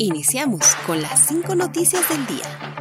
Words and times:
Iniciamos 0.00 0.76
con 0.86 1.02
las 1.02 1.26
cinco 1.26 1.56
noticias 1.56 2.08
del 2.08 2.24
día. 2.26 2.77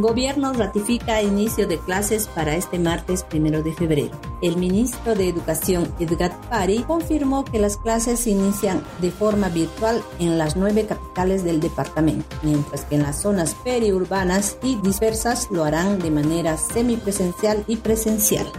Gobierno 0.00 0.54
ratifica 0.54 1.20
inicio 1.20 1.68
de 1.68 1.76
clases 1.78 2.26
para 2.26 2.56
este 2.56 2.78
martes 2.78 3.22
primero 3.22 3.62
de 3.62 3.74
febrero. 3.74 4.18
El 4.40 4.56
ministro 4.56 5.14
de 5.14 5.28
Educación, 5.28 5.94
Edgar 5.98 6.32
Pari, 6.48 6.84
confirmó 6.84 7.44
que 7.44 7.58
las 7.58 7.76
clases 7.76 8.26
inician 8.26 8.82
de 9.02 9.10
forma 9.10 9.50
virtual 9.50 10.02
en 10.18 10.38
las 10.38 10.56
nueve 10.56 10.86
capitales 10.86 11.44
del 11.44 11.60
departamento, 11.60 12.34
mientras 12.42 12.86
que 12.86 12.94
en 12.94 13.02
las 13.02 13.20
zonas 13.20 13.54
periurbanas 13.62 14.56
y 14.62 14.76
dispersas 14.76 15.50
lo 15.50 15.64
harán 15.64 15.98
de 15.98 16.10
manera 16.10 16.56
semipresencial 16.56 17.62
y 17.66 17.76
presencial. 17.76 18.50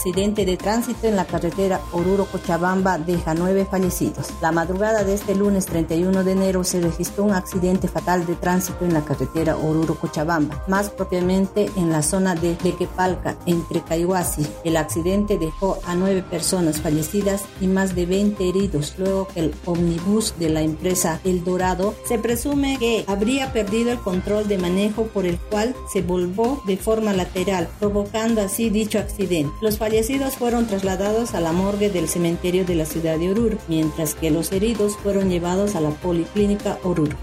Accidente 0.00 0.46
de 0.46 0.56
tránsito 0.56 1.08
en 1.08 1.14
la 1.14 1.26
carretera 1.26 1.78
Oruro-Cochabamba 1.92 2.96
deja 2.96 3.34
nueve 3.34 3.66
fallecidos. 3.70 4.28
La 4.40 4.50
madrugada 4.50 5.04
de 5.04 5.12
este 5.12 5.34
lunes 5.34 5.66
31 5.66 6.24
de 6.24 6.32
enero 6.32 6.64
se 6.64 6.80
registró 6.80 7.24
un 7.24 7.34
accidente 7.34 7.86
fatal 7.86 8.24
de 8.24 8.34
tránsito 8.34 8.86
en 8.86 8.94
la 8.94 9.04
carretera 9.04 9.58
Oruro-Cochabamba, 9.58 10.64
más 10.68 10.88
propiamente 10.88 11.70
en 11.76 11.90
la 11.92 12.00
zona 12.00 12.34
de 12.34 12.56
Lequepalca, 12.64 13.36
entre 13.44 13.82
Caihuasi. 13.82 14.46
El 14.64 14.78
accidente 14.78 15.36
dejó 15.36 15.78
a 15.84 15.94
nueve 15.94 16.22
personas 16.22 16.80
fallecidas 16.80 17.42
y 17.60 17.66
más 17.66 17.94
de 17.94 18.06
20 18.06 18.48
heridos, 18.48 18.94
luego 18.96 19.28
que 19.28 19.40
el 19.40 19.54
omnibus 19.66 20.32
de 20.38 20.48
la 20.48 20.62
empresa 20.62 21.20
El 21.24 21.44
Dorado 21.44 21.94
se 22.06 22.18
presume 22.18 22.78
que 22.78 23.04
habría 23.06 23.52
perdido 23.52 23.92
el 23.92 23.98
control 23.98 24.48
de 24.48 24.56
manejo 24.56 25.08
por 25.08 25.26
el 25.26 25.36
cual 25.38 25.76
se 25.92 26.00
volvó 26.00 26.62
de 26.66 26.78
forma 26.78 27.12
lateral, 27.12 27.68
provocando 27.78 28.40
así 28.40 28.70
dicho 28.70 28.98
accidente. 28.98 29.52
Los 29.60 29.76
fallecidos 29.90 30.36
fueron 30.36 30.68
trasladados 30.68 31.34
a 31.34 31.40
la 31.40 31.50
morgue 31.50 31.90
del 31.90 32.08
cementerio 32.08 32.64
de 32.64 32.76
la 32.76 32.84
ciudad 32.84 33.18
de 33.18 33.28
Oruro, 33.28 33.58
mientras 33.66 34.14
que 34.14 34.30
los 34.30 34.52
heridos 34.52 34.96
fueron 34.96 35.28
llevados 35.28 35.74
a 35.74 35.80
la 35.80 35.90
policlínica 35.90 36.78
Oruro 36.84 37.16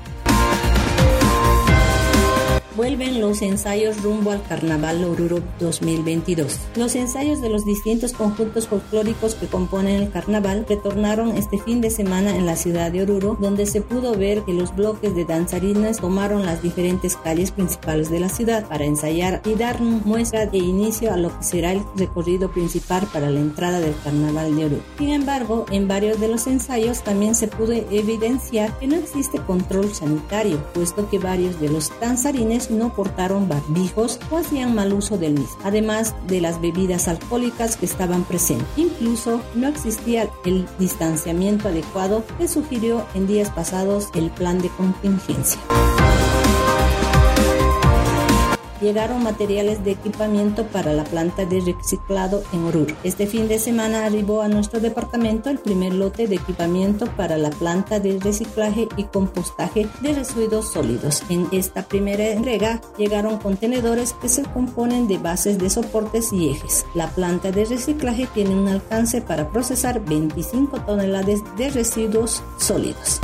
vuelven 2.88 3.20
los 3.20 3.42
ensayos 3.42 4.02
rumbo 4.02 4.32
al 4.32 4.42
Carnaval 4.44 5.04
Oruro 5.04 5.40
2022. 5.60 6.58
Los 6.78 6.96
ensayos 6.96 7.42
de 7.42 7.50
los 7.50 7.66
distintos 7.66 8.14
conjuntos 8.14 8.70
folclóricos 8.70 9.36
que 9.36 9.48
componen 9.48 9.96
el 10.04 10.10
carnaval 10.10 10.66
retornaron 10.70 11.36
este 11.36 11.58
fin 11.58 11.82
de 11.82 11.90
semana 11.90 12.38
en 12.38 12.46
la 12.46 12.56
ciudad 12.56 12.90
de 12.90 13.02
Oruro, 13.02 13.38
donde 13.42 13.66
se 13.66 13.82
pudo 13.82 14.16
ver 14.16 14.44
que 14.44 14.54
los 14.54 14.74
bloques 14.74 15.14
de 15.16 15.26
danzarines 15.26 15.98
tomaron 15.98 16.46
las 16.46 16.64
diferentes 16.64 17.18
calles 17.18 17.52
principales 17.52 18.10
de 18.10 18.22
la 18.22 18.30
ciudad 18.30 18.66
para 18.70 18.86
ensayar 18.86 19.42
y 19.44 19.56
dar 19.56 19.82
muestra 19.82 20.46
de 20.46 20.60
inicio 20.60 21.12
a 21.12 21.18
lo 21.18 21.38
que 21.38 21.44
será 21.44 21.74
el 21.74 21.82
recorrido 21.98 22.50
principal 22.54 23.06
para 23.12 23.30
la 23.30 23.42
entrada 23.42 23.82
del 23.82 23.96
carnaval 24.02 24.56
de 24.56 24.64
Oruro. 24.64 24.82
Sin 24.98 25.10
embargo, 25.10 25.66
en 25.72 25.90
varios 25.90 26.22
de 26.22 26.30
los 26.30 26.48
ensayos 26.48 27.04
también 27.04 27.36
se 27.36 27.50
pudo 27.50 27.74
evidenciar 27.74 28.80
que 28.80 28.88
no 28.88 28.96
existe 28.96 29.40
control 29.40 29.94
sanitario, 29.94 30.64
puesto 30.74 31.10
que 31.10 31.20
varios 31.20 31.60
de 31.60 31.68
los 31.68 31.92
danzarines 32.00 32.72
no 32.78 32.94
portaron 32.94 33.48
barbijos 33.48 34.20
o 34.32 34.38
hacían 34.38 34.76
mal 34.76 34.94
uso 34.94 35.18
del 35.18 35.34
mismo, 35.34 35.58
además 35.64 36.16
de 36.28 36.42
las 36.42 36.62
bebidas 36.62 37.08
alcohólicas 37.08 37.76
que 37.76 37.86
estaban 37.86 38.24
presentes. 38.24 38.68
Incluso 38.78 39.42
no 39.56 39.68
existía 39.68 40.30
el 40.46 40.68
distanciamiento 40.80 41.70
adecuado 41.70 42.24
que 42.38 42.48
sugirió 42.48 43.06
en 43.14 43.28
días 43.28 43.50
pasados 43.50 44.10
el 44.14 44.30
plan 44.32 44.60
de 44.60 44.70
contingencia 44.70 45.60
llegaron 48.82 49.24
materiales 49.24 49.84
de 49.84 49.92
equipamiento 49.92 50.66
para 50.68 50.94
la 50.94 51.04
planta 51.04 51.46
de 51.46 51.62
reciclado 51.62 52.44
en 52.54 52.66
Oruro. 52.66 52.96
Este 53.04 53.28
fin 53.28 53.48
de 53.48 53.60
semana 53.60 54.06
arribó 54.06 54.42
a 54.42 54.48
nuestro 54.48 54.80
departamento 54.80 55.50
el 55.50 55.60
primer 55.60 55.94
lote 55.94 56.28
de 56.28 56.36
equipamiento 56.36 57.06
para 57.18 57.38
la 57.38 57.50
planta 57.50 58.00
de 58.00 58.20
reciclaje 58.20 58.88
y 58.98 59.04
compostaje 59.06 59.88
de 60.02 60.14
residuos 60.14 60.72
sólidos. 60.72 61.24
En 61.30 61.48
esta 61.52 61.84
primera 61.84 62.28
entrega 62.28 62.82
llegaron 62.98 63.38
contenedores 63.38 64.14
que 64.14 64.30
se 64.30 64.44
componen 64.44 65.08
de 65.08 65.18
bases 65.18 65.58
de 65.58 65.70
soportes 65.70 66.32
y 66.34 66.50
ejes. 66.50 66.86
La 66.94 67.08
planta 67.10 67.52
de 67.52 67.66
reciclaje 67.66 68.28
tiene 68.34 68.56
un 68.56 68.68
alcance 68.68 69.22
para 69.22 69.50
procesar 69.50 70.04
25 70.04 70.82
toneladas 70.82 71.42
de 71.58 71.70
residuos 71.70 72.44
sólidos 72.58 73.20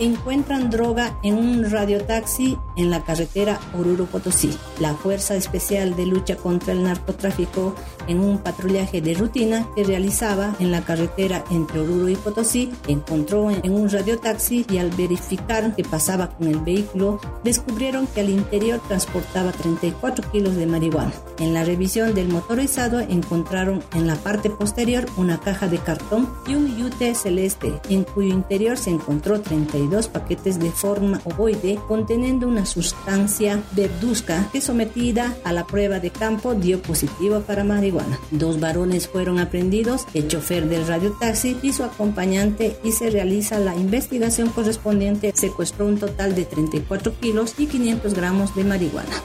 encuentran 0.00 0.70
droga 0.70 1.18
en 1.22 1.34
un 1.34 1.70
radiotaxi 1.70 2.56
en 2.76 2.90
la 2.90 3.02
carretera 3.04 3.58
Oruro-Potosí. 3.76 4.56
La 4.80 4.94
Fuerza 4.94 5.34
Especial 5.34 5.96
de 5.96 6.06
Lucha 6.06 6.36
contra 6.36 6.72
el 6.72 6.82
Narcotráfico 6.82 7.74
en 8.06 8.20
un 8.20 8.38
patrullaje 8.38 9.00
de 9.00 9.14
rutina 9.14 9.68
que 9.74 9.84
realizaba 9.84 10.54
en 10.60 10.70
la 10.70 10.82
carretera 10.82 11.44
entre 11.50 11.80
Oruro 11.80 12.08
y 12.08 12.16
Potosí 12.16 12.70
encontró 12.86 13.50
en 13.50 13.72
un 13.72 13.90
radiotaxi 13.90 14.66
y 14.70 14.78
al 14.78 14.90
verificar 14.90 15.74
que 15.74 15.84
pasaba 15.84 16.30
con 16.30 16.46
el 16.46 16.60
vehículo 16.60 17.20
descubrieron 17.44 18.06
que 18.06 18.20
al 18.20 18.30
interior 18.30 18.80
transportaba 18.86 19.52
34 19.52 20.30
kilos 20.30 20.56
de 20.56 20.66
marihuana. 20.66 21.12
En 21.38 21.54
la 21.54 21.64
revisión 21.64 22.14
del 22.14 22.28
motorizado 22.28 23.00
encontraron 23.00 23.82
en 23.94 24.06
la 24.06 24.16
parte 24.16 24.50
posterior 24.50 25.06
una 25.16 25.38
caja 25.38 25.68
de 25.68 25.78
cartón 25.78 26.28
y 26.46 26.54
un 26.54 26.76
yute 26.76 27.14
celeste 27.14 27.80
en 27.88 28.04
cuyo 28.04 28.32
interior 28.32 28.76
se 28.76 28.90
encontró 28.90 29.40
32 29.40 29.87
dos 29.88 30.08
paquetes 30.08 30.58
de 30.58 30.70
forma 30.70 31.20
ovoide 31.24 31.78
conteniendo 31.88 32.46
una 32.46 32.66
sustancia 32.66 33.62
verduzca 33.72 34.48
que 34.52 34.60
sometida 34.60 35.36
a 35.44 35.52
la 35.52 35.66
prueba 35.66 36.00
de 36.00 36.10
campo 36.10 36.54
dio 36.54 36.80
positivo 36.80 37.40
para 37.40 37.64
marihuana. 37.64 38.18
Dos 38.30 38.60
varones 38.60 39.08
fueron 39.08 39.38
aprendidos, 39.38 40.06
el 40.14 40.28
chofer 40.28 40.68
del 40.68 40.86
radiotaxi 40.86 41.58
y 41.62 41.72
su 41.72 41.84
acompañante 41.84 42.76
y 42.84 42.92
se 42.92 43.10
realiza 43.10 43.58
la 43.58 43.74
investigación 43.74 44.50
correspondiente. 44.50 45.32
Secuestró 45.34 45.86
un 45.86 45.98
total 45.98 46.34
de 46.34 46.44
34 46.44 47.18
kilos 47.20 47.54
y 47.58 47.66
500 47.66 48.14
gramos 48.14 48.54
de 48.54 48.64
marihuana. 48.64 49.22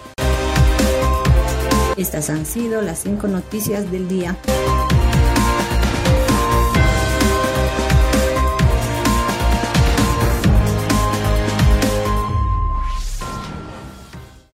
Estas 1.97 2.29
han 2.31 2.45
sido 2.45 2.81
las 2.81 2.99
cinco 3.03 3.27
noticias 3.27 3.91
del 3.91 4.07
día. 4.07 4.35